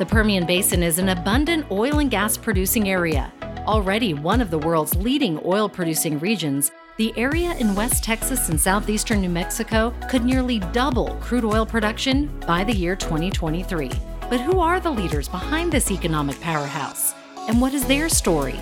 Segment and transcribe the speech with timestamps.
[0.00, 3.30] The Permian Basin is an abundant oil and gas producing area.
[3.66, 8.58] Already one of the world's leading oil producing regions, the area in West Texas and
[8.58, 13.90] southeastern New Mexico could nearly double crude oil production by the year 2023.
[14.30, 17.12] But who are the leaders behind this economic powerhouse?
[17.46, 18.58] And what is their story?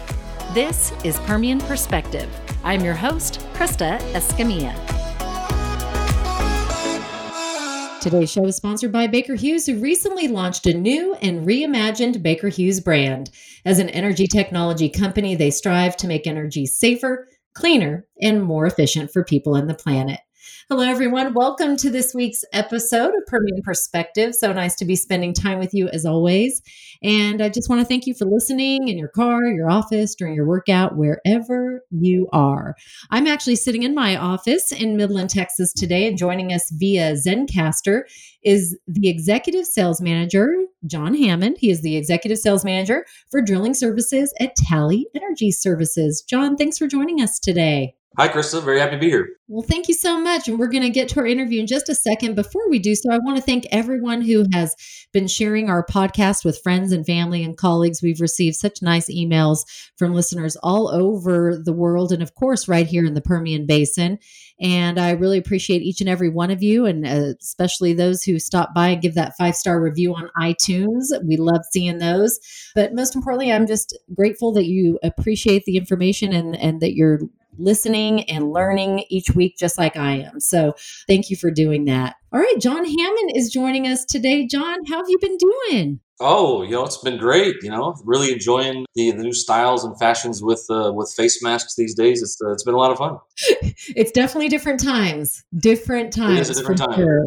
[0.55, 2.29] This is Permian Perspective.
[2.65, 4.98] I'm your host, Krista Escamilla.
[8.01, 12.49] Today's show is sponsored by Baker Hughes, who recently launched a new and reimagined Baker
[12.49, 13.29] Hughes brand.
[13.65, 19.11] As an energy technology company, they strive to make energy safer, cleaner, and more efficient
[19.11, 20.21] for people and the planet.
[20.71, 21.33] Hello, everyone.
[21.33, 24.35] Welcome to this week's episode of Permian Perspective.
[24.35, 26.61] So nice to be spending time with you as always.
[27.03, 30.35] And I just want to thank you for listening in your car, your office, during
[30.35, 32.75] your workout, wherever you are.
[33.11, 38.03] I'm actually sitting in my office in Midland, Texas today, and joining us via Zencastr
[38.43, 40.55] is the executive sales manager,
[40.87, 41.57] John Hammond.
[41.59, 46.23] He is the executive sales manager for drilling services at Tally Energy Services.
[46.29, 47.95] John, thanks for joining us today.
[48.17, 48.65] Hi, Krista.
[48.65, 49.29] Very happy to be here.
[49.47, 50.49] Well, thank you so much.
[50.49, 52.35] And we're going to get to our interview in just a second.
[52.35, 54.75] Before we do so, I want to thank everyone who has
[55.13, 58.03] been sharing our podcast with friends and family and colleagues.
[58.03, 59.61] We've received such nice emails
[59.97, 64.19] from listeners all over the world and, of course, right here in the Permian Basin.
[64.61, 68.41] And I really appreciate each and every one of you, and uh, especially those who
[68.41, 71.05] stop by and give that five star review on iTunes.
[71.25, 72.41] We love seeing those.
[72.75, 77.21] But most importantly, I'm just grateful that you appreciate the information and, and that you're
[77.59, 80.41] listening and learning each week, just like I am.
[80.41, 80.75] So
[81.07, 82.17] thank you for doing that.
[82.33, 84.47] All right, John Hammond is joining us today.
[84.47, 86.01] John, how have you been doing?
[86.21, 87.57] Oh, you know, it's been great.
[87.63, 91.77] You know, really enjoying the, the new styles and fashions with uh, with face masks
[91.77, 92.23] these days.
[92.23, 93.19] It's uh, it's been a lot of fun.
[93.95, 95.45] it's definitely different times.
[95.57, 96.39] Different times.
[96.39, 96.95] It is a different time.
[96.95, 97.25] Sure.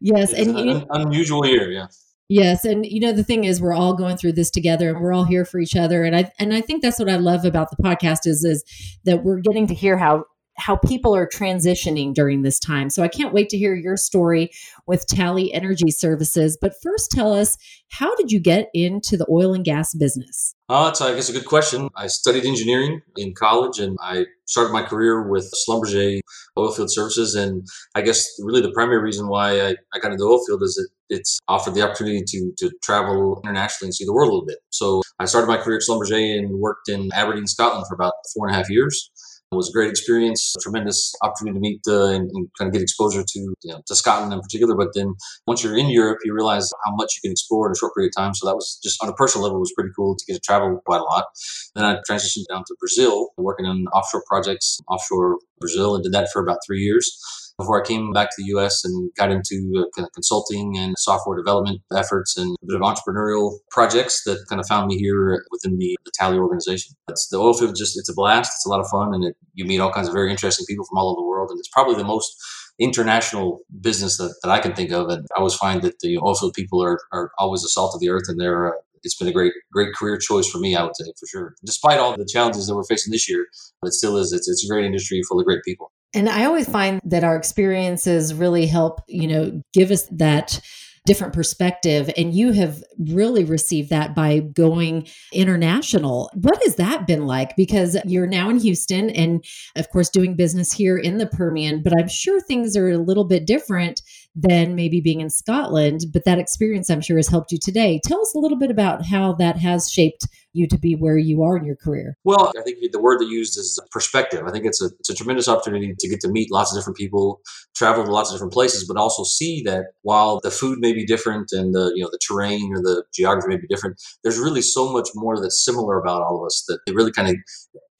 [0.00, 1.70] Yes, it's and an you, unusual year.
[1.70, 1.86] Yeah.
[2.34, 5.12] Yes, and you know the thing is we're all going through this together and we're
[5.12, 7.68] all here for each other and I and I think that's what I love about
[7.70, 8.64] the podcast is is
[9.04, 10.24] that we're getting to hear how
[10.56, 12.90] how people are transitioning during this time.
[12.90, 14.50] So I can't wait to hear your story
[14.86, 16.58] with Tally Energy Services.
[16.60, 17.56] But first, tell us
[17.90, 20.54] how did you get into the oil and gas business?
[20.68, 21.88] Oh, it's I guess a good question.
[21.96, 26.20] I studied engineering in college, and I started my career with Schlumberger
[26.56, 27.34] Oilfield Services.
[27.34, 30.62] And I guess really the primary reason why I, I got into the oil field
[30.62, 34.32] is it, it's offered the opportunity to to travel internationally and see the world a
[34.32, 34.58] little bit.
[34.70, 38.46] So I started my career at Schlumberger and worked in Aberdeen, Scotland for about four
[38.46, 39.10] and a half years.
[39.52, 42.72] It was a great experience, a tremendous opportunity to meet uh, and, and, kind of
[42.72, 44.74] get exposure to you know, to Scotland in particular.
[44.74, 45.12] But then
[45.46, 48.12] once you're in Europe, you realize how much you can explore in a short period
[48.16, 48.34] of time.
[48.34, 50.40] So that was just on a personal level, it was pretty cool to get to
[50.40, 51.26] travel quite a lot.
[51.74, 56.30] Then I transitioned down to Brazil, working on offshore projects offshore Brazil, and did that
[56.32, 57.14] for about three years
[57.62, 60.94] before I came back to the US and got into uh, kind of consulting and
[60.98, 65.44] software development efforts and a bit of entrepreneurial projects that kind of found me here
[65.50, 66.94] within the, the Tally organization.
[67.08, 68.52] It's the oil field just it's a blast.
[68.54, 70.84] It's a lot of fun and it, you meet all kinds of very interesting people
[70.84, 72.34] from all over the world and it's probably the most
[72.78, 75.08] international business that, that I can think of.
[75.08, 78.00] And I always find that the oil field people are, are always the salt of
[78.00, 80.84] the earth and they're uh, it's been a great great career choice for me, I
[80.84, 81.54] would say for sure.
[81.64, 83.46] Despite all the challenges that we're facing this year,
[83.84, 84.32] it still is.
[84.32, 85.90] It's, it's a great industry full of great people.
[86.14, 90.60] And I always find that our experiences really help, you know, give us that
[91.04, 92.10] different perspective.
[92.16, 96.30] And you have really received that by going international.
[96.34, 97.56] What has that been like?
[97.56, 101.92] Because you're now in Houston and, of course, doing business here in the Permian, but
[101.98, 104.00] I'm sure things are a little bit different
[104.34, 106.06] than maybe being in Scotland.
[106.12, 108.00] But that experience, I'm sure, has helped you today.
[108.04, 111.42] Tell us a little bit about how that has shaped you to be where you
[111.42, 112.16] are in your career?
[112.24, 114.46] Well, I think the word that used is perspective.
[114.46, 116.96] I think it's a it's a tremendous opportunity to get to meet lots of different
[116.96, 117.40] people,
[117.74, 121.04] travel to lots of different places, but also see that while the food may be
[121.04, 124.62] different and the you know the terrain or the geography may be different, there's really
[124.62, 127.36] so much more that's similar about all of us that it really kind of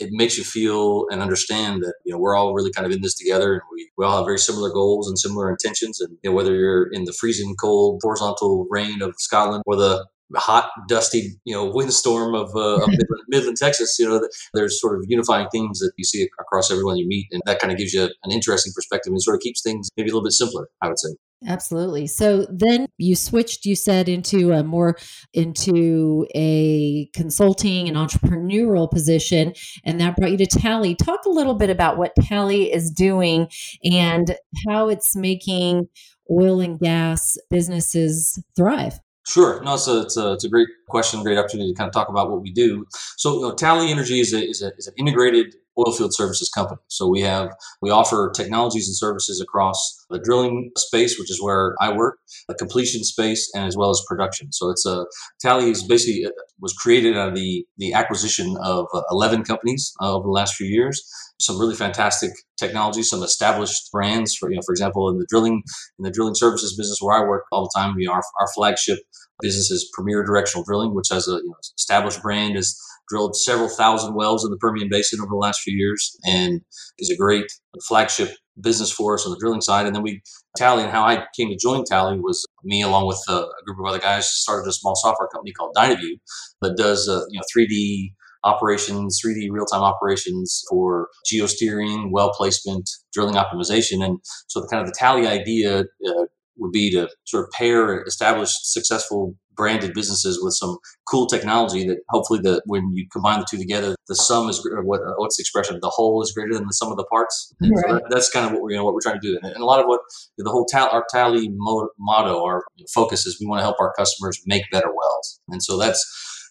[0.03, 3.03] it makes you feel and understand that you know we're all really kind of in
[3.03, 6.31] this together and we, we all have very similar goals and similar intentions and you
[6.31, 11.39] know, whether you're in the freezing cold horizontal rain of Scotland or the hot, dusty,
[11.45, 15.47] you know, windstorm of, uh, of Midland, Midland, Texas, you know, there's sort of unifying
[15.53, 17.27] themes that you see across everyone you meet.
[17.33, 20.09] And that kind of gives you an interesting perspective and sort of keeps things maybe
[20.09, 21.11] a little bit simpler, I would say.
[21.47, 22.07] Absolutely.
[22.07, 24.97] So then you switched, you said, into a more
[25.33, 29.55] into a consulting and entrepreneurial position,
[29.85, 30.95] and that brought you to Tally.
[30.95, 33.49] Talk a little bit about what Tally is doing
[33.83, 34.37] and
[34.69, 35.89] how it's making
[36.31, 39.01] oil and gas businesses thrive.
[39.27, 39.63] Sure.
[39.63, 42.09] No, it's a, it's a, it's a great question, great opportunity to kind of talk
[42.09, 42.85] about what we do.
[43.17, 46.51] So, you know, Tally Energy is, a, is, a, is an integrated oil field services
[46.51, 46.81] company.
[46.89, 51.75] So we have we offer technologies and services across the drilling space, which is where
[51.81, 52.19] I work,
[52.49, 54.53] the completion space, and as well as production.
[54.53, 55.07] So it's a
[55.41, 56.31] Tally is basically uh,
[56.61, 60.55] was created out of the the acquisition of uh, 11 companies uh, over the last
[60.55, 61.03] few years.
[61.41, 64.37] Some really fantastic technology, some established brands.
[64.37, 65.63] For you know, for example, in the drilling
[65.99, 68.99] in the drilling services business where I work all the time, know, our, our flagship
[69.41, 72.79] business is Premier Directional Drilling, which has a you know, established brand, has
[73.09, 76.61] drilled several thousand wells in the Permian Basin over the last few years, and
[76.99, 77.47] is a great
[77.87, 79.87] flagship business for us on the drilling side.
[79.87, 80.23] And then we
[80.57, 83.79] Tally and how I came to join Tally was me along with a, a group
[83.81, 86.17] of other guys started a small software company called Dynaview
[86.61, 88.13] that does uh, you know 3D
[88.45, 94.05] operations, 3D real time operations for geosteering, well placement, drilling optimization.
[94.05, 94.19] And
[94.49, 96.25] so the kind of the Tally idea uh,
[96.59, 100.79] would be to sort of pair established successful branded businesses with some
[101.09, 105.01] cool technology that hopefully the when you combine the two together the sum is what
[105.01, 105.79] uh, what's the expression?
[105.81, 107.55] The whole is greater than the sum of the parts?
[107.61, 107.71] Right.
[107.77, 109.39] so that, that's kind of what we're you know what we're trying to do.
[109.43, 110.01] And, a lot of what
[110.37, 114.43] the whole tal- our tally motto our focus is we want to help our customers
[114.47, 115.41] make better wells.
[115.49, 116.05] And so that's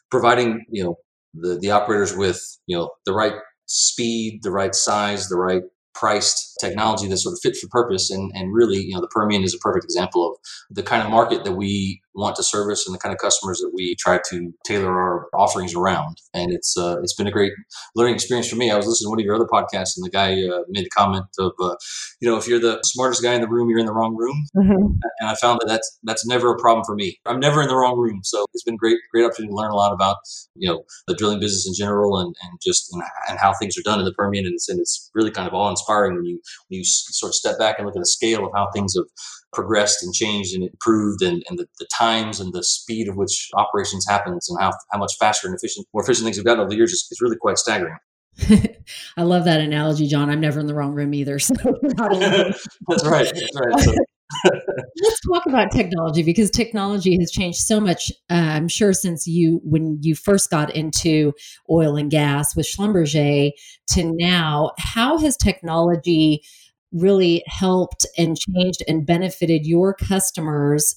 [0.10, 0.96] providing you know
[1.34, 5.64] the the operators with you know the right speed the right size the right
[5.94, 8.12] priced technology that's sort of fit for purpose.
[8.12, 10.38] And, and really, you know, the Permian is a perfect example of
[10.70, 13.72] the kind of market that we want to service and the kind of customers that
[13.74, 16.18] we try to tailor our offerings around.
[16.34, 17.54] And it's uh, it's been a great
[17.96, 18.72] learning experience for me.
[18.72, 20.90] I was listening to one of your other podcasts, and the guy uh, made a
[20.90, 21.76] comment of, uh,
[22.20, 24.46] you know, if you're the smartest guy in the room, you're in the wrong room.
[24.56, 24.98] Mm-hmm.
[25.20, 27.20] And I found that that's that's never a problem for me.
[27.26, 28.22] I'm never in the wrong room.
[28.24, 30.18] So it's been great great opportunity to learn a lot about
[30.56, 32.94] you know the drilling business in general and and just
[33.30, 34.46] and how things are done in the Permian.
[34.46, 37.36] And it's and it's really kind of awe inspiring when you when you sort of
[37.36, 39.06] step back and look at the scale of how things have
[39.54, 43.50] progressed and changed and improved and, and the, the times and the speed of which
[43.56, 46.70] operations happens and how, how much faster and efficient, more efficient things have gotten over
[46.70, 47.98] the years is, is really quite staggering.
[49.18, 50.30] I love that analogy, John.
[50.30, 51.40] I'm never in the wrong room either.
[51.40, 51.54] So
[51.84, 53.32] that's right.
[53.34, 53.80] That's right.
[53.80, 53.94] So.
[54.46, 58.12] Let's talk about technology because technology has changed so much.
[58.30, 61.34] Uh, I'm sure since you when you first got into
[61.70, 63.52] oil and gas with Schlumberger
[63.92, 66.44] to now, how has technology
[66.92, 70.96] really helped and changed and benefited your customers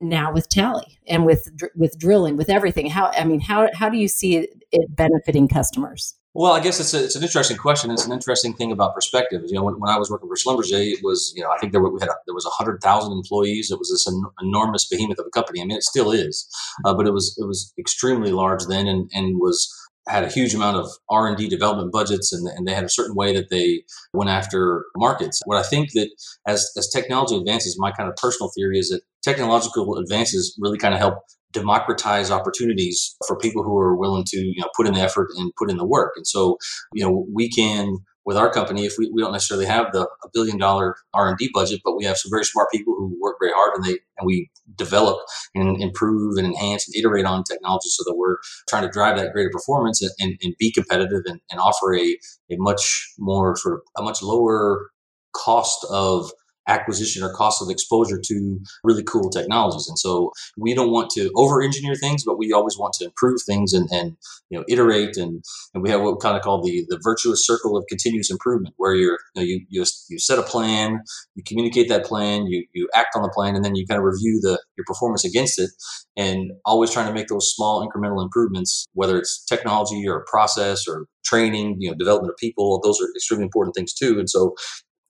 [0.00, 3.96] now with tally and with with drilling with everything how i mean how how do
[3.96, 7.92] you see it, it benefiting customers well, I guess it's, a, it's an interesting question.
[7.92, 9.42] It's an interesting thing about perspective.
[9.46, 11.72] You know, when, when I was working for Schlumberger, it was you know I think
[11.72, 13.70] there were, we had a, there was hundred thousand employees.
[13.70, 15.60] It was this en- enormous behemoth of a company.
[15.60, 16.46] I mean, it still is,
[16.84, 19.72] uh, but it was it was extremely large then, and and was
[20.08, 23.32] had a huge amount of r&d development budgets and, and they had a certain way
[23.32, 23.82] that they
[24.12, 26.10] went after markets what i think that
[26.46, 30.92] as, as technology advances my kind of personal theory is that technological advances really kind
[30.92, 31.14] of help
[31.54, 35.52] democratize opportunities for people who are willing to you know put in the effort and
[35.56, 36.12] put in the work.
[36.16, 36.58] And so
[36.92, 40.28] you know we can with our company, if we, we don't necessarily have the a
[40.32, 43.36] billion dollar R and D budget, but we have some very smart people who work
[43.40, 45.18] very hard and they and we develop
[45.54, 48.36] and improve and enhance and iterate on technology so that we're
[48.68, 52.16] trying to drive that greater performance and, and, and be competitive and, and offer a,
[52.50, 54.90] a much more sort of a much lower
[55.34, 56.30] cost of
[56.66, 59.86] acquisition or cost of exposure to really cool technologies.
[59.88, 63.40] And so we don't want to over engineer things, but we always want to improve
[63.46, 64.16] things and, and
[64.50, 65.44] you know iterate and,
[65.74, 68.74] and we have what we kind of call the the virtuous circle of continuous improvement
[68.78, 71.00] where you're you, know, you, you you set a plan,
[71.34, 74.04] you communicate that plan, you you act on the plan and then you kind of
[74.04, 75.70] review the your performance against it
[76.16, 81.06] and always trying to make those small incremental improvements, whether it's technology or process or
[81.24, 84.18] training, you know, development of people, those are extremely important things too.
[84.18, 84.54] And so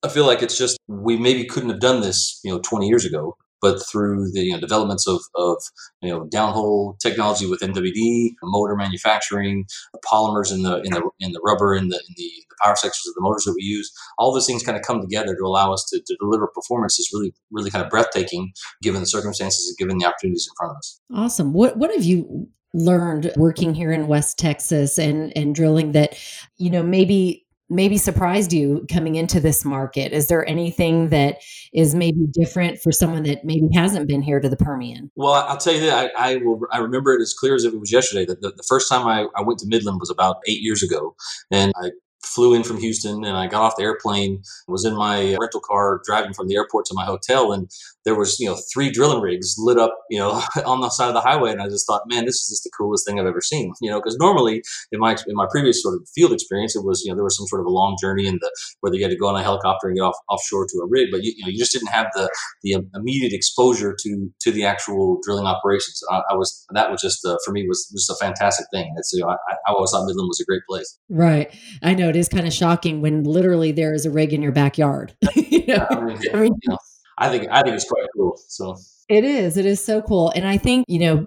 [0.04, 3.06] I feel like it's just we maybe couldn't have done this, you know, 20 years
[3.06, 5.56] ago, but through the you know, developments of, of
[6.02, 11.32] you know downhole technology with MWD, motor manufacturing, the polymers in the in the in
[11.32, 13.90] the rubber in the in the, the power sections of the motors that we use,
[14.18, 17.12] all those things kind of come together to allow us to, to deliver performance that's
[17.14, 20.76] really really kind of breathtaking given the circumstances and given the opportunities in front of
[20.76, 21.00] us.
[21.14, 21.54] Awesome.
[21.54, 26.18] What what have you learned working here in West Texas and and drilling that
[26.58, 30.12] you know maybe maybe surprised you coming into this market?
[30.12, 31.38] Is there anything that
[31.73, 35.11] is maybe different for someone that maybe hasn't been here to the Permian?
[35.16, 36.61] Well, I'll tell you that I, I will.
[36.71, 38.25] I remember it as clear as if it was yesterday.
[38.25, 41.16] That the, the first time I, I went to Midland was about eight years ago,
[41.50, 41.90] and I
[42.25, 46.00] flew in from Houston and I got off the airplane, was in my rental car
[46.04, 47.71] driving from the airport to my hotel and
[48.04, 51.14] there was, you know, three drilling rigs lit up, you know, on the side of
[51.14, 53.40] the highway and I just thought, man, this is just the coolest thing I've ever
[53.40, 56.84] seen, you know, because normally in my in my previous sort of field experience it
[56.84, 59.02] was, you know, there was some sort of a long journey and the whether you
[59.02, 61.32] had to go on a helicopter and get off offshore to a rig, but you,
[61.37, 62.30] you know, you just didn't have the
[62.62, 66.02] the immediate exposure to to the actual drilling operations.
[66.11, 68.92] I, I was that was just uh, for me was just a fantastic thing.
[68.96, 70.99] It's you know, I, I always thought Midland was a great place.
[71.08, 71.52] Right.
[71.82, 74.52] I know it is kind of shocking when literally there is a rig in your
[74.52, 75.16] backyard.
[75.34, 75.87] you know?
[75.90, 76.58] I mean, I mean
[77.18, 78.38] I think I think it's quite cool.
[78.49, 78.76] So
[79.09, 79.56] it is.
[79.56, 80.33] It is so cool.
[80.35, 81.26] And I think, you know,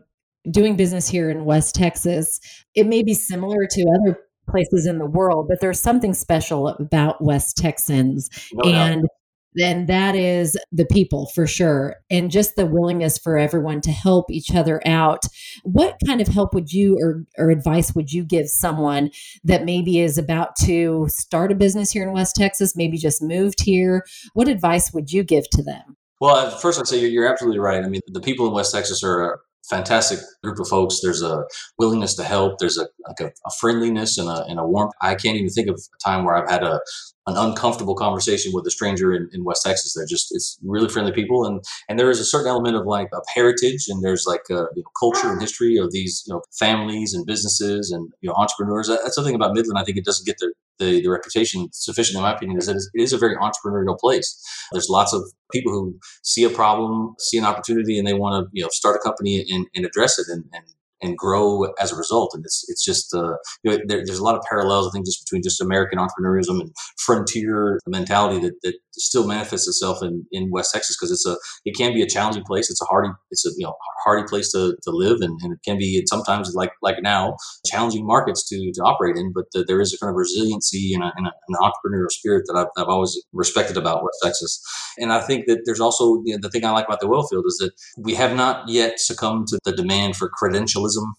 [0.49, 2.39] doing business here in West Texas,
[2.75, 7.21] it may be similar to other places in the world, but there's something special about
[7.21, 8.29] West Texans.
[8.53, 9.11] No and doubt
[9.57, 11.95] then that is the people for sure.
[12.09, 15.23] And just the willingness for everyone to help each other out.
[15.63, 19.11] What kind of help would you or, or advice would you give someone
[19.43, 23.61] that maybe is about to start a business here in West Texas, maybe just moved
[23.61, 24.05] here?
[24.33, 25.97] What advice would you give to them?
[26.19, 27.83] Well, first, I'd say you're, absolutely right.
[27.83, 29.37] I mean, the people in West Texas are a
[29.69, 30.99] fantastic group of folks.
[31.01, 31.43] There's a
[31.77, 32.57] willingness to help.
[32.59, 34.93] There's a like a, a, friendliness and a, and a warmth.
[35.01, 36.79] I can't even think of a time where I've had a
[37.27, 39.93] an uncomfortable conversation with a stranger in, in West Texas.
[39.93, 43.09] They're just it's really friendly people, and and there is a certain element of like
[43.13, 46.41] of heritage, and there's like a, you know, culture and history of these you know
[46.57, 48.87] families and businesses and you know entrepreneurs.
[48.87, 49.77] That's something about Midland.
[49.77, 52.75] I think it doesn't get the the, the reputation sufficient, in my opinion, is that
[52.75, 54.41] it is a very entrepreneurial place.
[54.71, 58.49] There's lots of people who see a problem, see an opportunity, and they want to
[58.53, 60.63] you know start a company and, and address it and, and
[61.01, 62.31] and grow as a result.
[62.33, 65.05] And it's it's just uh, you know, there, there's a lot of parallels I think
[65.05, 70.49] just between just American entrepreneurship and frontier mentality that, that still manifests itself in, in
[70.51, 72.69] West Texas because it's a it can be a challenging place.
[72.69, 75.59] It's a hardy it's a you know hardy place to, to live and, and it
[75.65, 77.35] can be sometimes like like now
[77.65, 79.31] challenging markets to, to operate in.
[79.33, 82.43] But the, there is a kind of resiliency and, a, and a, an entrepreneurial spirit
[82.47, 84.61] that I've, I've always respected about West Texas.
[84.97, 87.27] And I think that there's also you know, the thing I like about the oil
[87.27, 90.29] field is that we have not yet succumbed to the demand for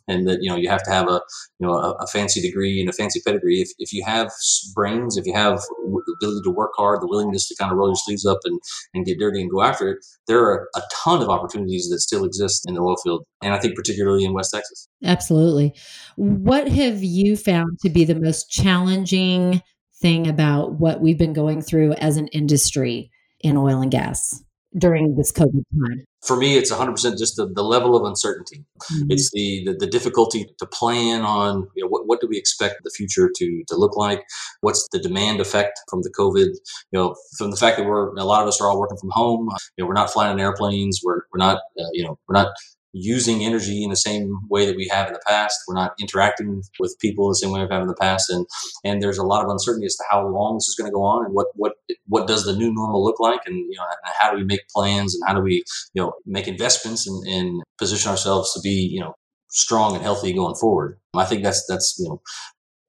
[0.06, 1.20] and that you know you have to have a
[1.58, 3.60] you know a, a fancy degree and a fancy pedigree.
[3.60, 4.30] If, if you have
[4.74, 7.88] brains, if you have the ability to work hard, the willingness to kind of roll
[7.88, 8.60] your sleeves up and,
[8.94, 12.24] and get dirty and go after it, there are a ton of opportunities that still
[12.24, 13.24] exist in the oil field.
[13.42, 14.88] And I think particularly in West Texas.
[15.04, 15.74] Absolutely.
[16.16, 19.62] What have you found to be the most challenging
[20.00, 23.10] thing about what we've been going through as an industry
[23.40, 24.42] in oil and gas
[24.76, 26.04] during this COVID time?
[26.22, 28.64] For me, it's 100% just the, the level of uncertainty.
[28.92, 29.06] Mm-hmm.
[29.10, 32.82] It's the, the, the difficulty to plan on you know, what, what do we expect
[32.82, 34.24] the future to, to look like?
[34.60, 36.48] What's the demand effect from the COVID?
[36.92, 39.10] You know, from the fact that we're a lot of us are all working from
[39.12, 39.48] home.
[39.76, 41.00] You know, we're not flying in airplanes.
[41.04, 42.52] We're, we're not uh, you know we're not
[42.92, 45.58] using energy in the same way that we have in the past.
[45.66, 48.46] We're not interacting with people the same way we've had in the past, and
[48.84, 51.02] and there's a lot of uncertainty as to how long this is going to go
[51.02, 51.72] on, and what what
[52.06, 53.84] what does the new normal look like, and you know
[54.18, 55.62] how do we make plans, and how do we
[55.94, 59.14] you know make investments and, and position ourselves to be you know
[59.50, 60.98] strong and healthy going forward.
[61.14, 62.22] I think that's that's you know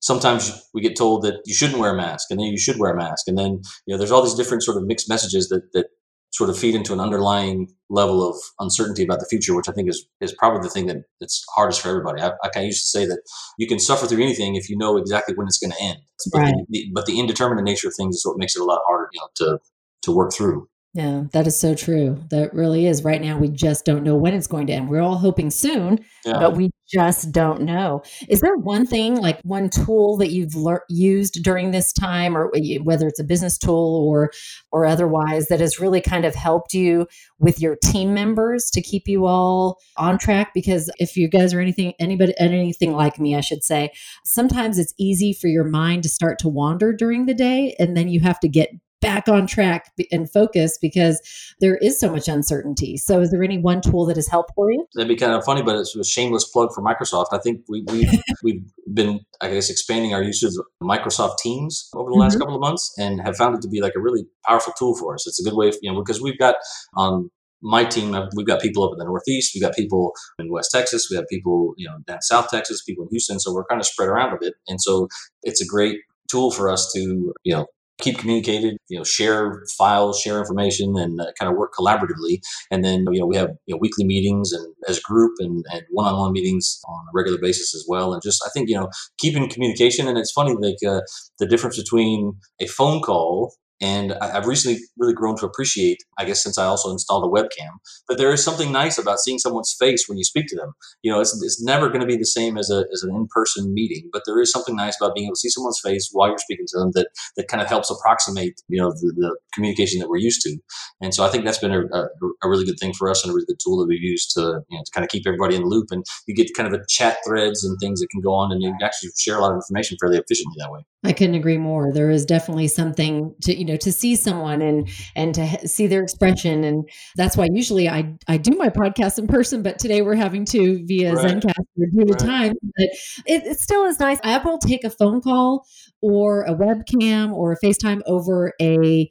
[0.02, 2.94] sometimes we get told that you shouldn't wear a mask and then you should wear
[2.94, 5.62] a mask and then you know there's all these different sort of mixed messages that
[5.74, 5.88] that
[6.32, 9.90] sort of feed into an underlying level of uncertainty about the future, which I think
[9.90, 12.22] is is probably the thing that it's hardest for everybody.
[12.22, 13.22] I, I used to say that
[13.58, 16.00] you can suffer through anything if you know exactly when it's going to end.
[16.32, 16.56] But, right.
[16.70, 19.20] the, but the indeterminate nature of things is what makes it a lot harder, you
[19.20, 19.60] know, to
[20.04, 20.70] to work through.
[20.96, 22.24] Yeah, that is so true.
[22.32, 23.04] That really is.
[23.04, 24.90] Right now, we just don't know when it's going to end.
[24.90, 26.40] We're all hoping soon, yeah.
[26.40, 28.02] but we just don't know.
[28.28, 32.52] Is there one thing, like one tool that you've le- used during this time, or
[32.82, 34.32] whether it's a business tool or
[34.72, 37.06] or otherwise, that has really kind of helped you
[37.38, 40.56] with your team members to keep you all on track?
[40.56, 43.92] Because if you guys are anything, anybody, anything like me, I should say,
[44.26, 48.10] sometimes it's easy for your mind to start to wander during the day, and then
[48.10, 51.22] you have to get back on track and focus because
[51.60, 52.98] there is so much uncertainty.
[52.98, 54.86] So, is there any one tool that has helped for you?
[54.94, 57.28] That'd be kind of funny, but it's a shameless plug for Microsoft.
[57.32, 58.10] I think we, we
[58.44, 58.64] we've
[58.94, 62.42] been, I guess, expanding our usage of Microsoft Teams over the last mm-hmm.
[62.42, 65.14] couple of months, and have found it to be like a really powerful tool for
[65.14, 65.28] us.
[65.28, 66.56] It's a good way, you know, because we've got
[66.96, 67.30] on
[67.62, 71.10] my team, we've got people up in the Northeast, we've got people in West Texas,
[71.12, 73.40] we have people, you know, down South Texas, people in Houston.
[73.40, 75.08] So we're kind of spread around a bit, and so
[75.44, 75.98] it's a great
[76.30, 77.66] tool for us to, you know,
[78.02, 82.42] keep communicated, you know, share files, share information, and uh, kind of work collaboratively.
[82.72, 85.64] And then, you know, we have you know, weekly meetings and as a group and,
[85.72, 88.14] and one-on-one meetings on a regular basis as well.
[88.14, 90.08] And just, I think, you know, keeping communication.
[90.08, 91.02] And it's funny, like uh,
[91.40, 96.44] the difference between a phone call and I've recently really grown to appreciate, I guess,
[96.44, 97.78] since I also installed a webcam,
[98.10, 100.74] that there is something nice about seeing someone's face when you speak to them.
[101.02, 103.28] You know, it's, it's never going to be the same as, a, as an in
[103.32, 106.28] person meeting, but there is something nice about being able to see someone's face while
[106.28, 107.08] you're speaking to them that,
[107.38, 110.58] that kind of helps approximate, you know, the, the communication that we're used to.
[111.02, 112.08] And so I think that's been a, a,
[112.44, 114.62] a, really good thing for us and a really good tool that we've used to,
[114.70, 115.88] you know, to kind of keep everybody in the loop.
[115.92, 118.62] And you get kind of a chat threads and things that can go on and
[118.62, 120.82] you actually share a lot of information fairly efficiently that way.
[121.04, 121.94] I couldn't agree more.
[121.94, 126.04] There is definitely something to, you know, to see someone and and to see their
[126.04, 130.16] expression and that's why usually I I do my podcast in person, but today we're
[130.16, 131.36] having to via right.
[131.36, 132.20] Zencastr due to right.
[132.20, 132.54] time.
[132.62, 132.88] But
[133.26, 134.20] it, it still is nice.
[134.24, 135.66] I will take a phone call
[136.02, 139.10] or a webcam or a FaceTime over a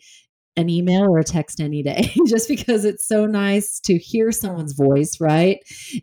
[0.56, 4.72] an email or a text any day just because it's so nice to hear someone's
[4.72, 5.58] voice, right?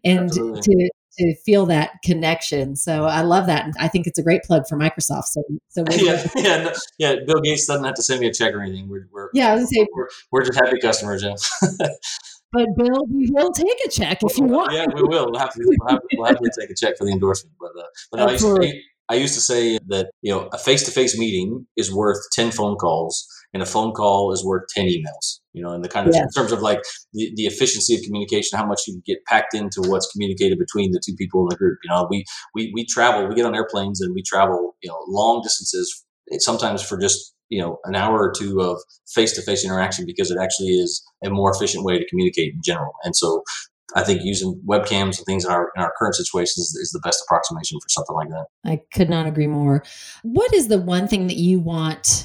[0.05, 0.61] And Absolutely.
[0.61, 2.75] to to feel that connection.
[2.75, 5.25] So I love that, and I think it's a great plug for Microsoft.
[5.25, 7.15] So, so yeah, yeah, no, yeah.
[7.25, 8.89] Bill Gates doesn't have to send me a check or anything.
[8.89, 11.23] We're, we're yeah, I was say, we're, we're just happy customers.
[11.23, 11.35] Yeah.
[12.51, 14.73] but Bill, we will take a check if you want.
[14.73, 15.31] Yeah, we will.
[15.31, 17.55] We'll have to, we'll have, we'll have to take a check for the endorsement.
[17.59, 20.57] But, uh, but no, I, used to, I used to say that you know a
[20.57, 24.63] face to face meeting is worth ten phone calls and a phone call is worth
[24.75, 26.23] 10 emails you know in the kind of yeah.
[26.23, 26.81] in terms of like
[27.13, 31.01] the, the efficiency of communication how much you get packed into what's communicated between the
[31.03, 34.01] two people in the group you know we we, we travel we get on airplanes
[34.01, 38.19] and we travel you know long distances eh, sometimes for just you know an hour
[38.19, 42.53] or two of face-to-face interaction because it actually is a more efficient way to communicate
[42.53, 43.41] in general and so
[43.95, 46.99] I think using webcams and things in our in our current situations is, is, the
[46.99, 48.47] best approximation for something like that.
[48.65, 49.83] I could not agree more.
[50.23, 52.24] What is the one thing that you want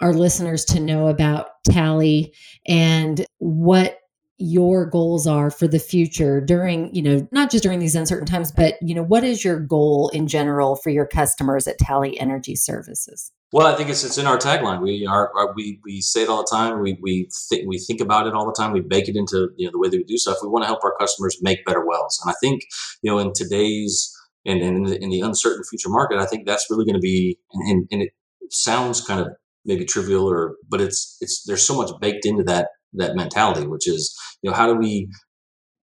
[0.00, 2.32] our listeners to know about Tally
[2.66, 3.98] and what
[4.38, 8.52] your goals are for the future during, you know, not just during these uncertain times,
[8.52, 12.54] but, you know, what is your goal in general for your customers at Tally Energy
[12.54, 13.32] Services?
[13.52, 14.82] Well, I think it's it's in our tagline.
[14.82, 16.80] We are, we we say it all the time.
[16.80, 18.72] We we think we think about it all the time.
[18.72, 20.38] We bake it into you know the way that we do stuff.
[20.42, 22.64] We want to help our customers make better wells, and I think
[23.02, 24.12] you know in today's
[24.46, 27.38] and, in, the, in the uncertain future market, I think that's really going to be
[27.52, 28.10] and, and it
[28.50, 29.28] sounds kind of
[29.66, 33.86] maybe trivial or but it's it's there's so much baked into that that mentality which
[33.88, 35.08] is you know how do we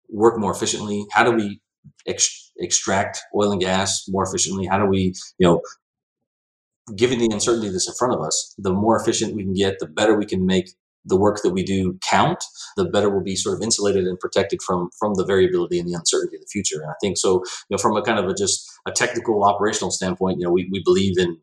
[0.08, 1.04] work more efficiently?
[1.12, 1.60] How do we
[2.06, 4.66] ex- extract oil and gas more efficiently?
[4.66, 5.60] How do we you know
[6.96, 9.86] given the uncertainty that's in front of us the more efficient we can get the
[9.86, 10.70] better we can make
[11.04, 12.42] the work that we do count
[12.78, 15.92] the better we'll be sort of insulated and protected from from the variability and the
[15.92, 16.80] uncertainty of the future.
[16.80, 19.90] And i think so you know from a kind of a just a technical operational
[19.90, 21.36] standpoint you know we, we believe in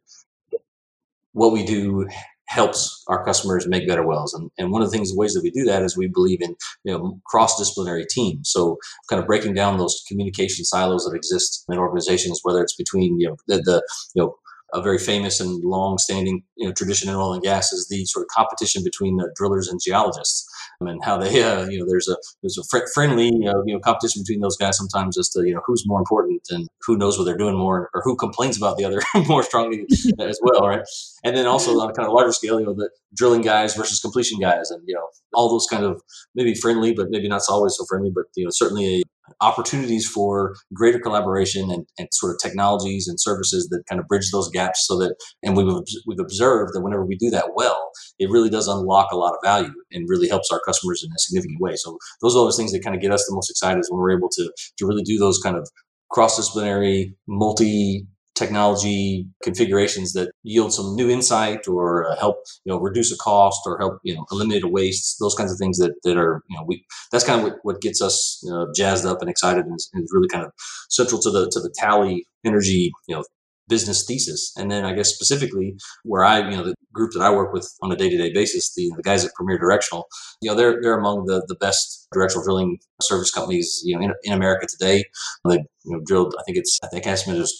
[1.35, 2.07] what we do
[2.47, 4.33] helps our customers make better wells.
[4.33, 6.41] And, and one of the things, the ways that we do that is we believe
[6.41, 8.49] in you know cross-disciplinary teams.
[8.51, 8.77] So
[9.09, 13.29] kind of breaking down those communication silos that exist in organizations, whether it's between you
[13.29, 14.35] know the, the you know
[14.73, 18.23] a very famous and long-standing you know, tradition in oil and gas is the sort
[18.23, 20.44] of competition between uh, drillers and geologists
[20.81, 23.79] and how they, uh, you know, there's a there's a fr- friendly, uh, you know,
[23.79, 27.17] competition between those guys sometimes as to you know who's more important and who knows
[27.17, 29.85] what they're doing more, or who complains about the other more strongly
[30.19, 30.83] as well, right?
[31.23, 33.99] And then also on a kind of larger scale, you know, the drilling guys versus
[33.99, 36.01] completion guys, and you know, all those kind of
[36.35, 39.03] maybe friendly, but maybe not always so friendly, but you know, certainly a
[39.41, 44.31] opportunities for greater collaboration and, and sort of technologies and services that kind of bridge
[44.31, 45.67] those gaps so that and we've,
[46.05, 49.39] we've observed that whenever we do that well it really does unlock a lot of
[49.43, 51.75] value and really helps our customers in a significant way.
[51.75, 53.99] So those are those things that kind of get us the most excited is when
[53.99, 55.69] we're able to to really do those kind of
[56.11, 63.11] cross-disciplinary multi technology configurations that yield some new insight or uh, help you know reduce
[63.11, 66.17] a cost or help you know eliminate a waste those kinds of things that, that
[66.17, 69.21] are you know we that's kind of what, what gets us you know, jazzed up
[69.21, 70.51] and excited and is, is really kind of
[70.89, 73.23] central to the to the tally energy you know
[73.67, 74.53] business thesis.
[74.57, 77.71] And then I guess specifically where I, you know, the group that I work with
[77.81, 80.07] on a day-to-day basis, the, the guys at Premier Directional,
[80.41, 84.13] you know, they're, they're among the, the best directional drilling service companies, you know, in,
[84.23, 85.03] in America today.
[85.47, 87.53] They you know, drilled, I think it's, I think I estimate is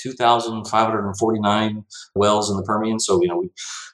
[0.00, 2.98] 2,549 wells in the Permian.
[3.00, 3.50] So, you know, we've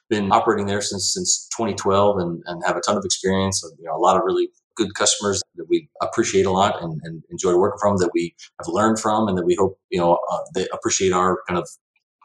[0.09, 3.95] been operating there since, since 2012 and, and have a ton of experience you know,
[3.95, 7.77] a lot of really good customers that we appreciate a lot and, and enjoy working
[7.79, 11.13] from that we have learned from and that we hope you know uh, they appreciate
[11.13, 11.67] our kind of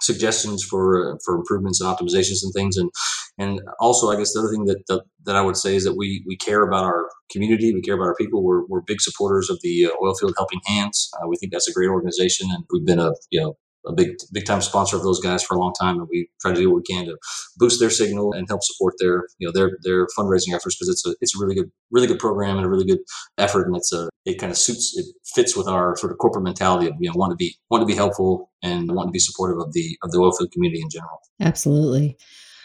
[0.01, 2.77] suggestions for uh, for improvements and optimizations and things.
[2.77, 2.91] And
[3.39, 5.97] and also I guess the other thing that that, that I would say is that
[5.97, 7.73] we we care about our community.
[7.75, 8.43] We care about our people.
[8.43, 11.11] We're, we're big supporters of the uh, Oilfield Helping Hands.
[11.15, 14.17] Uh, we think that's a great organization and we've been a you know a big
[14.33, 16.71] big time sponsor of those guys for a long time, and we try to do
[16.71, 17.17] what we can to
[17.57, 21.07] boost their signal and help support their you know their their fundraising efforts because it's
[21.07, 23.01] a it's a really good really good program and a really good
[23.39, 26.45] effort, and it's a it kind of suits it fits with our sort of corporate
[26.45, 29.19] mentality of you know want to be want to be helpful and want to be
[29.19, 31.19] supportive of the of the oilfield community in general.
[31.41, 32.17] Absolutely.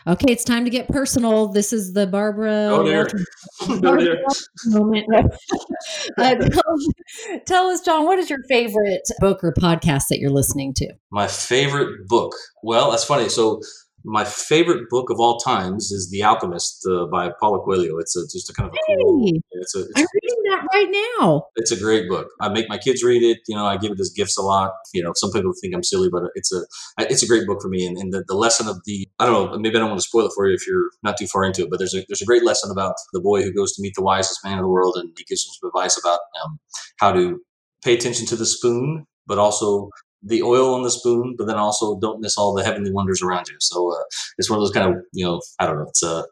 [0.06, 1.48] Okay, it's time to get personal.
[1.48, 2.68] This is the Barbara.
[2.70, 3.08] Oh, there.
[3.80, 4.24] there.
[4.66, 5.06] moment.
[6.18, 10.74] uh, tell, tell, us, John, what is your favorite book or podcast that you're listening
[10.76, 10.94] to?
[11.12, 12.36] My favorite book.
[12.64, 13.30] Well, that's funny.
[13.30, 13.62] So
[14.06, 17.98] my favorite book of all times is The Alchemist uh, by Paulo Coelho.
[18.00, 19.32] It's a, just a kind of a hey, cool.
[19.52, 21.46] It's a, it's, I'm reading that right now.
[21.56, 22.28] It's a great book.
[22.42, 23.40] I make my kids read it.
[23.48, 24.72] You know, I give it as gifts a lot.
[24.94, 26.66] You know, some people think I'm silly, but it's a
[27.00, 27.86] it's a great book for me.
[27.86, 30.08] And, and the, the lesson of the I don't know, maybe I don't want to
[30.08, 32.22] spoil it for you if you're not too far into it, but there's a there's
[32.22, 34.70] a great lesson about the boy who goes to meet the wisest man in the
[34.70, 36.60] world, and he gives him some advice about um,
[36.98, 37.40] how to
[37.84, 39.90] pay attention to the spoon, but also
[40.26, 43.48] the oil on the spoon, but then also don't miss all the heavenly wonders around
[43.50, 43.56] you.
[43.60, 44.04] So uh,
[44.38, 45.88] it's one of those kind of you know I don't know.
[45.88, 46.26] It's a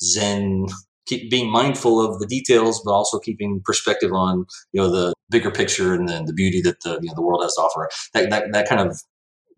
[0.00, 0.66] zen
[1.06, 5.50] keep being mindful of the details, but also keeping perspective on you know the bigger
[5.50, 7.88] picture and then the beauty that the you know the world has to offer.
[8.14, 8.96] That that, that kind of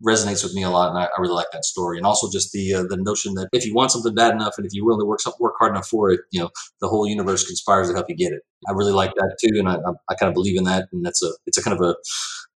[0.05, 1.97] resonates with me a lot, and I, I really like that story.
[1.97, 4.65] And also just the uh, the notion that if you want something bad enough, and
[4.65, 6.49] if you're willing to work work hard enough for it, you know
[6.81, 8.41] the whole universe conspires to help you get it.
[8.67, 9.77] I really like that too, and I,
[10.09, 10.87] I kind of believe in that.
[10.91, 11.95] And that's a it's a kind of a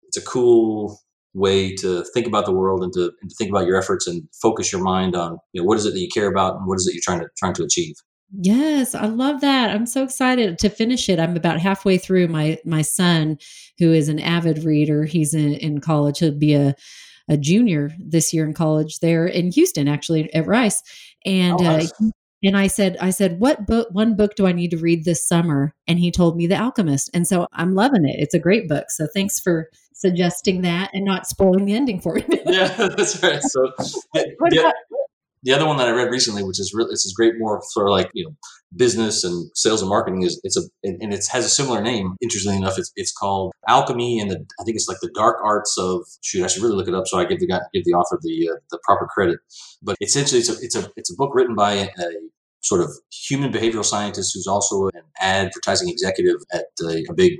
[0.04, 1.00] it's a cool
[1.34, 4.24] way to think about the world and to, and to think about your efforts and
[4.42, 6.76] focus your mind on you know what is it that you care about and what
[6.76, 7.96] is it you're trying to trying to achieve.
[8.34, 9.72] Yes, I love that.
[9.72, 11.20] I'm so excited to finish it.
[11.20, 12.30] I'm about halfway through.
[12.30, 13.38] My my son,
[13.78, 16.20] who is an avid reader, he's in, in college.
[16.20, 16.76] He'll be a
[17.30, 20.82] a junior this year in college there in Houston, actually at Rice.
[21.26, 21.92] And oh, nice.
[22.02, 22.10] uh,
[22.44, 23.90] and I said, I said, what book?
[23.92, 25.74] One book do I need to read this summer?
[25.88, 27.10] And he told me The Alchemist.
[27.14, 28.16] And so I'm loving it.
[28.20, 28.90] It's a great book.
[28.90, 32.26] So thanks for suggesting that and not spoiling the ending for me.
[32.46, 33.42] yeah, that's right.
[33.44, 33.72] So
[34.52, 34.72] yeah,
[35.44, 37.90] the other one that I read recently, which is really this is great more for
[37.90, 38.36] like you know
[38.76, 42.16] business and sales and marketing, is it's a and it has a similar name.
[42.22, 45.76] Interestingly enough, it's it's called Alchemy and the I think it's like the dark arts
[45.80, 46.44] of shoot.
[46.44, 48.50] I should really look it up so I give the guy give the author the
[48.52, 49.40] uh, the proper credit.
[49.82, 51.88] But essentially, it's a it's a it's a book written by a
[52.62, 52.90] sort of
[53.28, 57.34] human behavioral scientist who's also an advertising executive at a, a, big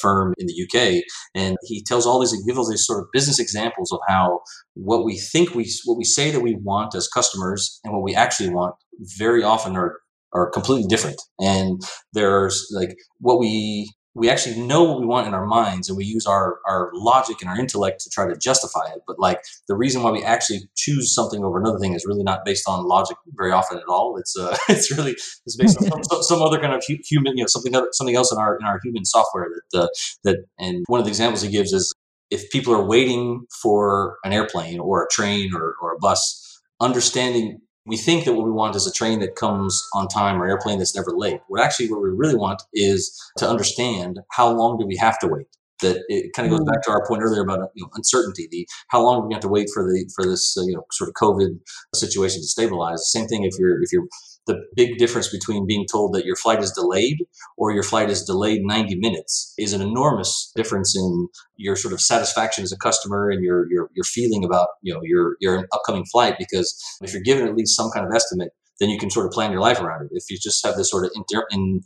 [0.00, 1.02] firm in the UK.
[1.34, 4.40] And he tells all these, he gives all these sort of business examples of how
[4.74, 8.14] what we think we, what we say that we want as customers and what we
[8.14, 8.74] actually want
[9.18, 9.98] very often are,
[10.32, 11.20] are completely different.
[11.38, 11.82] And
[12.14, 16.04] there's like what we we actually know what we want in our minds and we
[16.04, 19.00] use our, our logic and our intellect to try to justify it.
[19.06, 22.44] But like the reason why we actually choose something over another thing is really not
[22.44, 24.16] based on logic very often at all.
[24.18, 27.48] It's uh, it's really it's based on some, some other kind of human, you know,
[27.48, 29.88] something other, something else in our in our human software that uh,
[30.24, 30.44] that.
[30.58, 31.94] And one of the examples he gives is
[32.30, 37.60] if people are waiting for an airplane or a train or, or a bus, understanding
[37.86, 40.78] we think that what we want is a train that comes on time or airplane
[40.78, 41.40] that's never late.
[41.48, 45.26] What actually what we really want is to understand how long do we have to
[45.26, 45.46] wait.
[45.80, 48.46] That it kind of goes back to our point earlier about you know, uncertainty.
[48.48, 50.84] The how long do we have to wait for the for this uh, you know
[50.92, 51.58] sort of COVID
[51.92, 53.10] situation to stabilize?
[53.10, 54.06] Same thing if you're if you're
[54.46, 57.18] the big difference between being told that your flight is delayed
[57.56, 62.00] or your flight is delayed 90 minutes is an enormous difference in your sort of
[62.00, 66.04] satisfaction as a customer and your your, your feeling about you know your your upcoming
[66.10, 68.50] flight because if you're given at least some kind of estimate
[68.80, 70.08] then you can sort of plan your life around it.
[70.10, 71.12] If you just have this sort of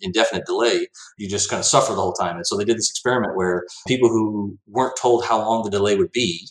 [0.01, 0.87] indefinite delay,
[1.19, 2.37] you just kind of suffer the whole time.
[2.37, 5.97] And so they did this experiment where people who weren't told how long the delay
[5.97, 6.49] would be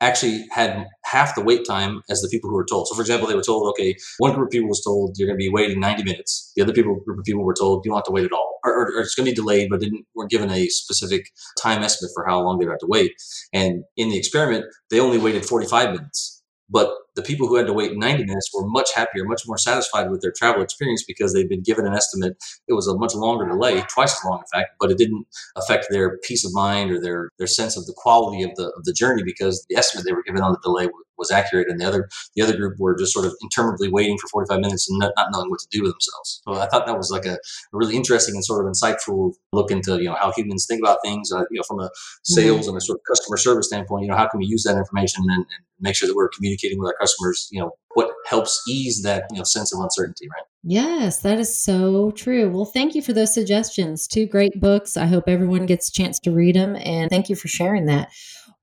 [0.00, 2.86] actually had half the wait time as the people who were told.
[2.88, 5.38] So, for example, they were told, okay, one group of people was told you're going
[5.38, 6.52] to be waiting 90 minutes.
[6.56, 8.60] The other people, group of people were told you don't have to wait at all,
[8.64, 11.30] or, or, or it's going to be delayed, but didn't weren't given a specific
[11.60, 13.12] time estimate for how long they would have to wait.
[13.52, 16.42] And in the experiment, they only waited 45 minutes.
[16.70, 20.08] But the people who had to wait 90 minutes were much happier, much more satisfied
[20.08, 22.36] with their travel experience because they'd been given an estimate.
[22.68, 25.26] It was a much longer delay, twice as long, in fact, but it didn't
[25.56, 28.84] affect their peace of mind or their, their sense of the quality of the, of
[28.84, 30.86] the journey because the estimate they were given on the delay
[31.18, 34.28] was accurate, and the other the other group were just sort of interminably waiting for
[34.28, 36.40] 45 minutes and not, not knowing what to do with themselves.
[36.44, 37.38] So I thought that was like a, a,
[37.72, 41.32] really interesting and sort of insightful look into you know how humans think about things.
[41.32, 42.34] Uh, you know, from a mm-hmm.
[42.34, 42.68] sales mm-hmm.
[42.70, 45.24] and a sort of customer service standpoint, you know, how can we use that information
[45.28, 47.48] and, and make sure that we're communicating with our customers?
[47.50, 50.44] You know, what helps ease that you know sense of uncertainty, right?
[50.64, 52.50] Yes, that is so true.
[52.50, 54.06] Well, thank you for those suggestions.
[54.06, 54.96] Two great books.
[54.96, 58.10] I hope everyone gets a chance to read them, and thank you for sharing that.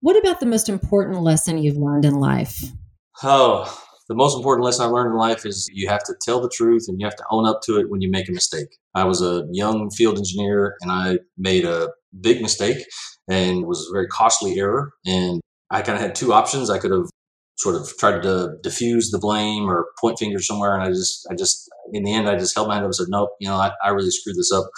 [0.06, 2.62] What about the most important lesson you've learned in life?
[3.24, 3.66] Oh,
[4.08, 6.86] the most important lesson I learned in life is you have to tell the truth
[6.88, 8.68] and you have to own up to it when you make a mistake.
[8.94, 11.90] I was a young field engineer and I made a
[12.22, 12.86] big mistake
[13.28, 14.94] and was a very costly error.
[15.08, 15.42] And
[15.72, 16.70] I kind of had two options.
[16.70, 17.10] I could have
[17.58, 20.76] sort of tried to diffuse the blame or point fingers somewhere.
[20.76, 22.96] And I just, I just, in the end, I just held my hand up and
[22.96, 24.70] said, nope, you know, I, I really screwed this up.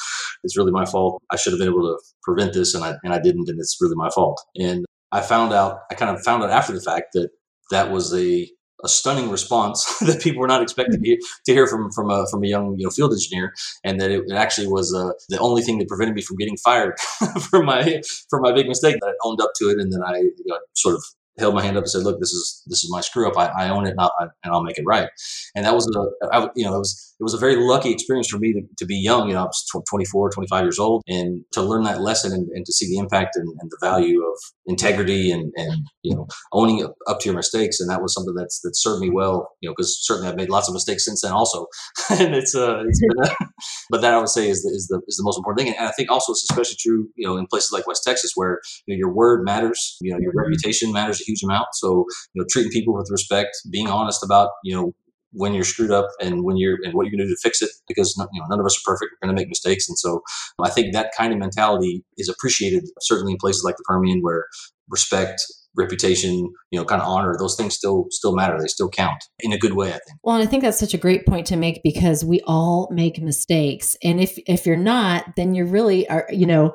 [0.46, 1.22] It's really my fault.
[1.30, 3.50] I should have been able to prevent this and I, and I didn't.
[3.50, 4.42] And it's really my fault.
[4.56, 7.30] And I found out, I kind of found out after the fact that
[7.72, 8.50] that was a,
[8.84, 12.48] a stunning response that people were not expecting to hear from from a from a
[12.48, 15.80] young you know field engineer, and that it, it actually was uh, the only thing
[15.80, 16.96] that prevented me from getting fired
[17.50, 18.98] for my for my big mistake.
[19.02, 21.04] That I owned up to it, and then I you know, sort of
[21.38, 23.38] held my hand up and said, "Look, this is this is my screw up.
[23.38, 25.10] I, I own it, and I'll, and I'll make it right."
[25.56, 28.30] And that was a I, you know it was it was a very lucky experience
[28.30, 29.28] for me to, to be young.
[29.28, 32.66] You know, I was 24, 25 years old, and to learn that lesson and, and
[32.66, 36.88] to see the impact and, and, the value of integrity and, and you know owning
[37.08, 37.80] up to your mistakes.
[37.80, 39.50] And that was something that's that served me well.
[39.62, 41.68] You know, because certainly I've made lots of mistakes since then also,
[42.12, 43.36] and it's uh, it's been a,
[43.90, 45.76] but that I would say is the, is the is the most important thing.
[45.78, 48.60] And I think also it's especially true you know in places like West Texas where
[48.86, 49.98] you know, your word matters.
[50.02, 50.52] You know, your mm-hmm.
[50.52, 51.68] reputation matters huge amount.
[51.74, 54.94] So you know, treating people with respect, being honest about you know
[55.34, 57.62] when you're screwed up and when you're and what you're going to do to fix
[57.62, 59.88] it because you know none of us are perfect we're going to make mistakes.
[59.88, 60.22] And so
[60.64, 64.46] i think that kind of mentality is appreciated certainly in places like the permian where
[64.90, 65.42] respect
[65.76, 68.58] reputation you know kind of honor those things still still matter.
[68.60, 70.20] They still count in a good way i think.
[70.24, 73.22] Well and i think that's such a great point to make because we all make
[73.22, 73.96] mistakes.
[74.04, 76.74] And if if you're not then you're really are you know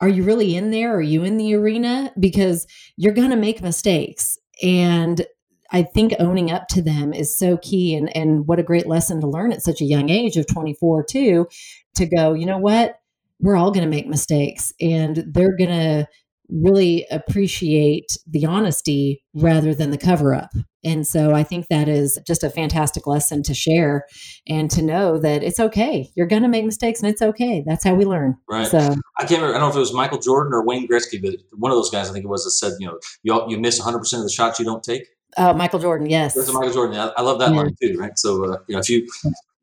[0.00, 0.94] are you really in there?
[0.96, 2.12] Are you in the arena?
[2.18, 4.38] Because you're going to make mistakes.
[4.62, 5.24] And
[5.72, 7.94] I think owning up to them is so key.
[7.94, 11.04] And and what a great lesson to learn at such a young age of 24
[11.04, 11.46] too
[11.94, 12.96] to go, you know what?
[13.40, 14.72] We're all going to make mistakes.
[14.80, 16.08] And they're going to
[16.48, 20.50] really appreciate the honesty rather than the cover up.
[20.82, 24.06] And so I think that is just a fantastic lesson to share
[24.48, 26.10] and to know that it's okay.
[26.14, 27.62] You're going to make mistakes and it's okay.
[27.66, 28.36] That's how we learn.
[28.48, 28.66] Right.
[28.66, 29.56] So I can't remember.
[29.56, 31.90] I don't know if it was Michael Jordan or Wayne Gretzky, but one of those
[31.90, 34.30] guys, I think it was, that said, you know, you, you miss 100% of the
[34.30, 35.06] shots you don't take.
[35.36, 36.34] Uh, Michael Jordan, yes.
[36.34, 36.98] That's Michael Jordan.
[36.98, 37.56] I, I love that yeah.
[37.56, 38.18] line too, right?
[38.18, 39.06] So, uh, you know, if you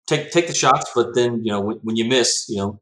[0.07, 2.79] take take the shots, but then you know when, when, you miss, you know,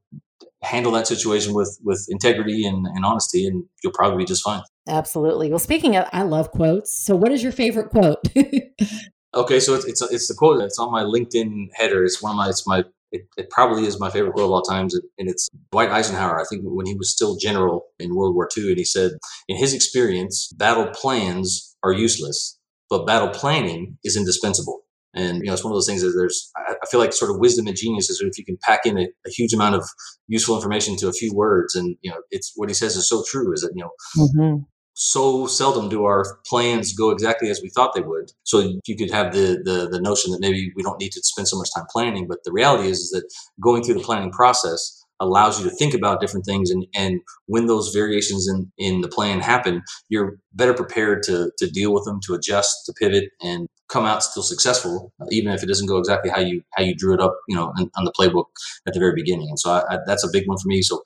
[0.65, 4.62] handle that situation with with integrity and, and honesty, and you'll probably be just fine.
[4.88, 5.49] Absolutely.
[5.49, 6.97] Well, speaking of, I love quotes.
[7.06, 8.19] So, what is your favorite quote?
[9.34, 10.62] okay, so it's, it's it's the quote.
[10.62, 12.04] It's on my LinkedIn header.
[12.04, 12.49] It's one of my.
[12.49, 12.84] It's my.
[13.12, 16.39] It, it probably is my favorite quote of all times, and it's Dwight Eisenhower.
[16.39, 19.12] I think when he was still general in World War II, and he said,
[19.47, 22.58] in his experience, battle plans are useless
[22.89, 24.85] but battle planning is indispensable.
[25.15, 26.51] And you know, it's one of those things that there's.
[26.58, 29.08] I feel like sort of wisdom and genius is if you can pack in a,
[29.25, 29.84] a, huge amount of
[30.28, 33.23] useful information to a few words, and you know, it's what he says is so
[33.28, 33.54] true.
[33.54, 34.63] Is that you know, mm-hmm.
[34.93, 38.32] so seldom do our plans go exactly as we thought they would.
[38.43, 41.47] So you could have the the the notion that maybe we don't need to spend
[41.47, 43.23] so much time planning, but the reality is, is that
[43.62, 47.67] going through the planning process allows you to think about different things and, and when
[47.67, 52.19] those variations in, in the plan happen you're better prepared to, to deal with them
[52.21, 56.30] to adjust to pivot and come out still successful even if it doesn't go exactly
[56.30, 58.45] how you how you drew it up you know in, on the playbook
[58.88, 61.02] at the very beginning and so I, I, that's a big one for me so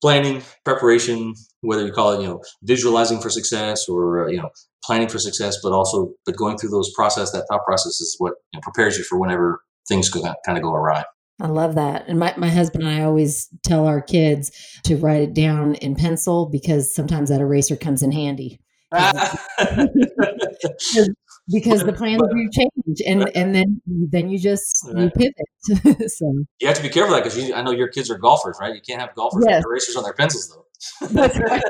[0.00, 4.50] planning preparation whether you call it you know visualizing for success or uh, you know
[4.84, 8.34] planning for success but also but going through those process that thought process is what
[8.52, 11.04] you know, prepares you for whenever things kind of go awry
[11.38, 12.08] I love that.
[12.08, 15.94] And my, my husband and I always tell our kids to write it down in
[15.94, 18.58] pencil because sometimes that eraser comes in handy.
[21.52, 26.66] because, the plans do change and and then then you just you pivot so you
[26.66, 29.00] have to be careful that because I know your kids are golfers right you can't
[29.00, 29.58] have golfers yes.
[29.58, 30.62] with erasers on their pencils though
[31.08, 31.62] That's right.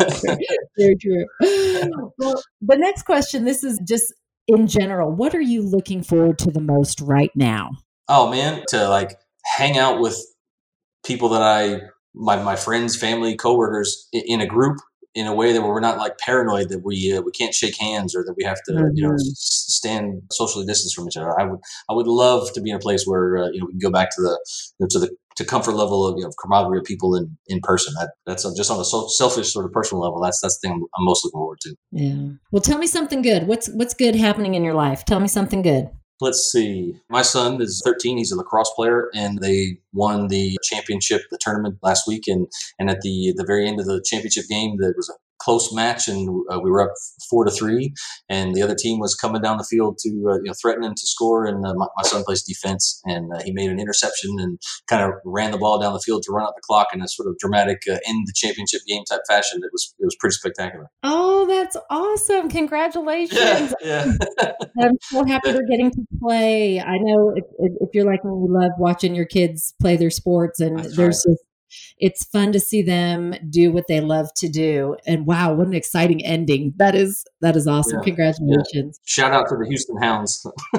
[0.76, 1.24] Very true.
[2.18, 4.12] Well, the next question this is just
[4.48, 7.70] in general, what are you looking forward to the most right now?
[8.08, 10.18] oh man, to like hang out with
[11.04, 11.82] people that I,
[12.14, 14.78] my, my friends, family, coworkers in a group
[15.18, 18.14] in a way that we're not like paranoid that we uh, we can't shake hands
[18.14, 18.94] or that we have to mm-hmm.
[18.94, 19.32] you know mm-hmm.
[19.34, 21.38] stand socially distance from each other.
[21.38, 21.58] I would
[21.90, 23.90] I would love to be in a place where uh, you know we can go
[23.90, 24.38] back to the
[24.78, 27.58] you know, to the to comfort level of you know camaraderie of people in in
[27.60, 27.92] person.
[27.98, 30.20] That that's just on a so selfish sort of personal level.
[30.20, 31.74] That's that's the thing I'm, I'm most looking forward to.
[31.90, 32.34] Yeah.
[32.52, 33.48] Well, tell me something good.
[33.48, 35.04] What's what's good happening in your life?
[35.04, 35.90] Tell me something good.
[36.20, 36.96] Let's see.
[37.08, 38.18] My son is 13.
[38.18, 42.24] He's a lacrosse player, and they won the championship, the tournament last week.
[42.26, 45.72] And, and at the the very end of the championship game, there was a close
[45.72, 46.92] match, and uh, we were up
[47.30, 47.92] four to three.
[48.28, 51.06] And the other team was coming down the field to uh, you know threatening to
[51.06, 51.46] score.
[51.46, 55.02] And uh, my, my, son plays defense, and uh, he made an interception and kind
[55.02, 57.28] of ran the ball down the field to run out the clock in a sort
[57.28, 59.60] of dramatic uh, end the championship game type fashion.
[59.62, 60.88] It was it was pretty spectacular.
[61.02, 62.48] Oh, that's awesome!
[62.48, 63.74] Congratulations!
[63.88, 64.52] Yeah, yeah.
[64.80, 66.80] I'm so happy they're getting to play.
[66.80, 67.44] I know if,
[67.80, 71.24] if, you're like me, you love watching your kids play their sports, and that's there's
[71.26, 71.32] right.
[71.32, 71.44] just
[71.98, 74.96] it's fun to see them do what they love to do.
[75.06, 76.74] And wow, what an exciting ending.
[76.76, 77.98] That is that is awesome.
[77.98, 78.04] Yeah.
[78.04, 79.00] Congratulations.
[79.00, 79.06] Yeah.
[79.06, 80.46] Shout out to the Houston Hounds.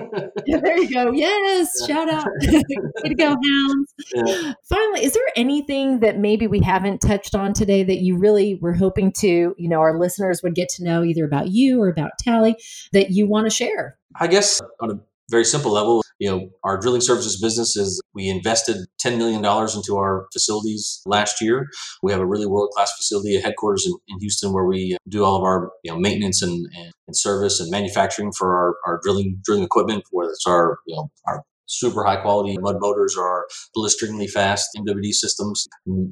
[0.46, 1.12] yeah, there you go.
[1.12, 2.28] Yes, shout out.
[2.42, 4.56] Way to go, Hounds.
[4.68, 8.74] Finally, is there anything that maybe we haven't touched on today that you really were
[8.74, 12.12] hoping to, you know, our listeners would get to know either about you or about
[12.20, 12.56] Tally
[12.94, 13.98] that you want to share?
[14.20, 15.00] I guess on a
[15.30, 19.98] very simple level, you know, our drilling services business is we invested $10 million into
[19.98, 21.68] our facilities last year.
[22.04, 24.98] We have a really world class facility, a headquarters in, in, Houston where we uh,
[25.08, 28.76] do all of our, you know, maintenance and, and, and service and manufacturing for our,
[28.86, 33.16] our drilling, drilling equipment, whether it's our, you know, our super high quality mud motors
[33.18, 35.68] are blisteringly fast MWD systems,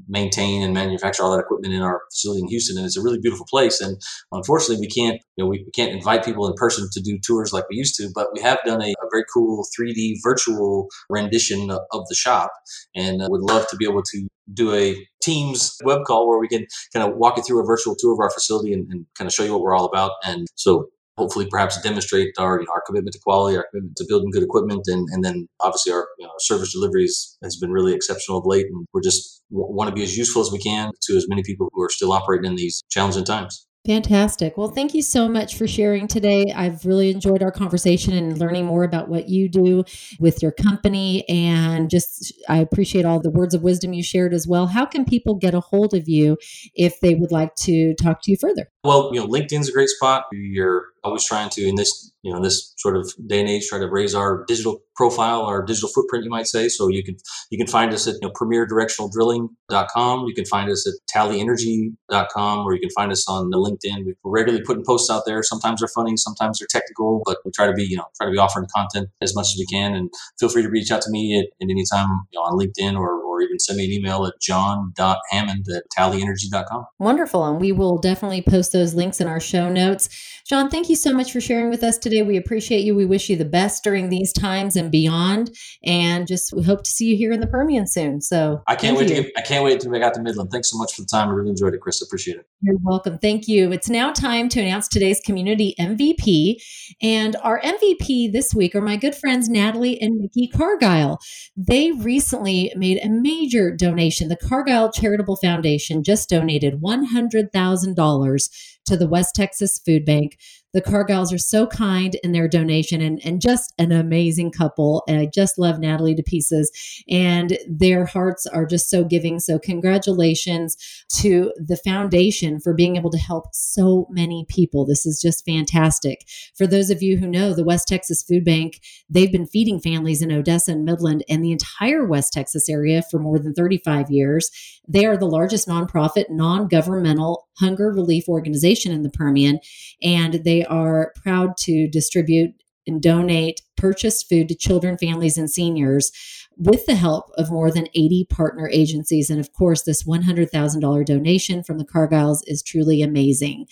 [0.08, 2.78] maintain and manufacture all that equipment in our facility in Houston.
[2.78, 3.82] And it's a really beautiful place.
[3.82, 3.98] And
[4.32, 7.66] unfortunately, we can't, you know, we, can't invite people in person to do tours like
[7.70, 12.08] we used to, but we have done a, a very cool 3D virtual rendition of
[12.08, 12.52] the shop
[12.96, 16.48] and uh, would love to be able to do a Teams web call where we
[16.48, 19.28] can kind of walk you through a virtual tour of our facility and, and kind
[19.28, 20.12] of show you what we're all about.
[20.24, 20.88] And so
[21.18, 24.44] hopefully perhaps demonstrate our, you know, our commitment to quality, our commitment to building good
[24.44, 24.84] equipment.
[24.88, 28.68] And, and then obviously our you know, service deliveries has been really exceptional of late.
[28.68, 31.44] And we're just w- want to be as useful as we can to as many
[31.44, 33.68] people who are still operating in these challenging times.
[33.88, 34.58] Fantastic.
[34.58, 36.52] Well, thank you so much for sharing today.
[36.54, 39.86] I've really enjoyed our conversation and learning more about what you do
[40.20, 41.28] with your company.
[41.30, 44.68] And just, I appreciate all the words of wisdom you shared as well.
[44.68, 46.36] How can people get a hold of you
[46.76, 48.70] if they would like to talk to you further?
[48.88, 50.28] Well, you know, LinkedIn's a great spot.
[50.32, 53.80] You're always trying to, in this, you know, this sort of day and age, try
[53.80, 56.70] to raise our digital profile, our digital footprint, you might say.
[56.70, 57.18] So you can
[57.52, 60.26] you can find us at you know, premierdirectionaldrilling.com.
[60.28, 64.06] You can find us at tallyenergy.com, or you can find us on the LinkedIn.
[64.24, 65.44] We're regularly putting posts out there.
[65.44, 68.32] Sometimes they're funny, sometimes they're technical, but we try to be, you know, try to
[68.32, 69.96] be offering content as much as we can.
[69.96, 72.58] And feel free to reach out to me at, at any time you know, on
[72.58, 76.86] LinkedIn or, or even send me an email at john.hammond at tallyenergy.com.
[77.00, 77.46] Wonderful.
[77.46, 80.10] And we will definitely post those links in our show notes.
[80.46, 82.24] John, thank you so much for sharing with us today.
[82.24, 82.96] We appreciate you.
[82.96, 85.56] We wish you the best during these times and beyond.
[85.84, 88.22] And just we hope to see you here in the Permian soon.
[88.22, 89.16] So I can't wait you.
[89.16, 90.52] to get, I can't wait to make out to Midland.
[90.52, 91.30] Thanks so much for the time.
[91.30, 92.02] I really enjoyed it, Chris.
[92.02, 92.46] Appreciate it.
[92.62, 93.20] You're welcome.
[93.20, 93.72] Thank you.
[93.72, 96.56] It's now time to announce today's community MVP.
[97.04, 101.20] And our MVP this week are my good friends Natalie and Nikki Cargile.
[101.56, 104.28] They recently made a major donation.
[104.28, 108.50] The Cargile Charitable Foundation just donated $100,000
[108.88, 110.40] to the West Texas Food Bank
[110.74, 115.04] the Cargiles are so kind in their donation and, and just an amazing couple.
[115.08, 116.72] And I just love Natalie to pieces.
[117.10, 119.40] And their hearts are just so giving.
[119.40, 120.78] So, congratulations
[121.20, 124.86] to the foundation for being able to help so many people.
[124.86, 126.28] This is just fantastic.
[126.56, 130.22] For those of you who know, the West Texas Food Bank, they've been feeding families
[130.22, 134.52] in Odessa and Midland and the entire West Texas area for more than 35 years.
[134.88, 139.60] They are the largest nonprofit, non governmental hunger relief organization in the Permian.
[140.02, 146.12] And they are proud to distribute and donate purchased food to children, families, and seniors
[146.58, 149.30] with the help of more than 80 partner agencies.
[149.30, 153.68] And of course, this $100,000 donation from the Cargiles is truly amazing.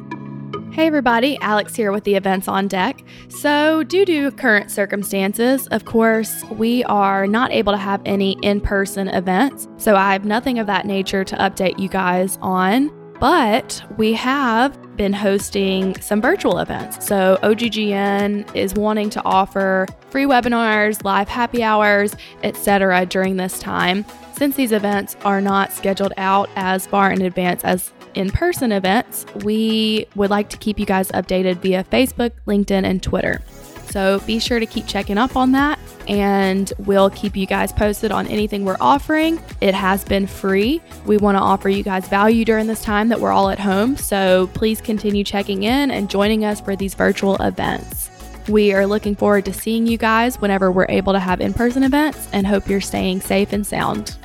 [0.71, 3.03] Hey everybody, Alex here with the events on deck.
[3.27, 8.61] So, due to current circumstances, of course, we are not able to have any in
[8.61, 9.67] person events.
[9.75, 12.89] So, I have nothing of that nature to update you guys on.
[13.19, 17.05] But we have been hosting some virtual events.
[17.05, 23.05] So, OGGN is wanting to offer free webinars, live happy hours, etc.
[23.05, 24.05] during this time.
[24.37, 29.25] Since these events are not scheduled out as far in advance as in person events,
[29.43, 33.41] we would like to keep you guys updated via Facebook, LinkedIn, and Twitter.
[33.89, 38.09] So be sure to keep checking up on that, and we'll keep you guys posted
[38.11, 39.41] on anything we're offering.
[39.59, 40.81] It has been free.
[41.05, 43.97] We want to offer you guys value during this time that we're all at home.
[43.97, 48.09] So please continue checking in and joining us for these virtual events.
[48.47, 51.83] We are looking forward to seeing you guys whenever we're able to have in person
[51.83, 54.15] events and hope you're staying safe and sound.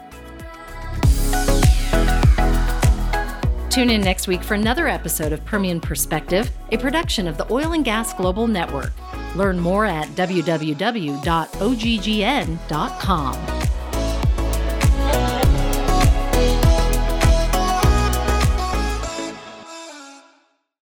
[3.76, 7.74] Tune in next week for another episode of Permian Perspective, a production of the Oil
[7.74, 8.90] and Gas Global Network.
[9.36, 11.16] Learn more at www.oggn.com.